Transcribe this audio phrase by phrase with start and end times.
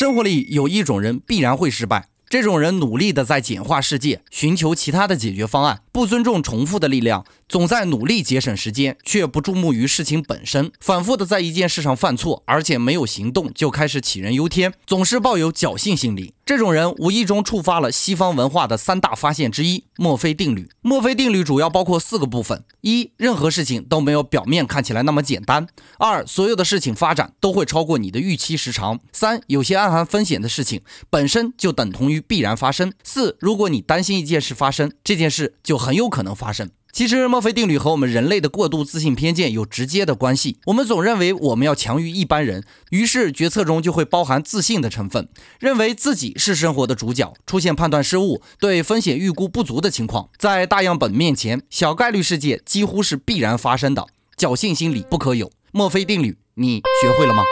[0.00, 2.08] 生活里有一种人必然会失败。
[2.30, 16.32] 这种人努力的在简化世界，寻求其他的解决方案，不尊重重复的力量，总在努力节省时间，却不注目于事情本身，反复的在一件事上犯错，而且没有行动就开始杞人忧天，总是抱有侥幸心理。
[16.50, 20.68] 这种人无意中触发了西方文化的三大发现之一——墨菲定律。
[20.80, 25.66] 墨菲定律主要包括四个部分：一、任何事情都没有表面看起来那么简单；
[26.00, 36.68] 二、所有的事情发展都会超过你的预期时长；三、有些暗含风险的事情本身就等同于必然发生；四、如果你担心一件事发生，这件事就很有可能发生。
[37.00, 40.58] 其实，墨菲定律和我们人类的过度自信偏见有直接的关系。
[40.66, 45.26] 我们总认为我们要强于一般人，于是决策中就会包含自信的成分，
[45.58, 47.32] 认为自己是生活的主角。
[47.46, 54.06] 出现判断失误、对风险预估不足的情况，在大样本面前，小概率事件几乎是必然发生的。
[54.36, 55.50] 侥幸心理不可有。
[55.72, 57.42] 墨菲定律，你学会了吗？